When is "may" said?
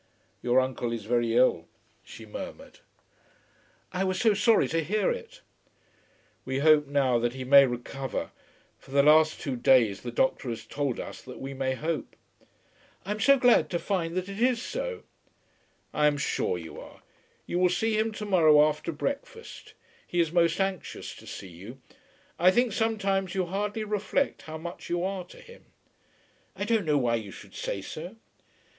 7.43-7.67, 11.53-11.75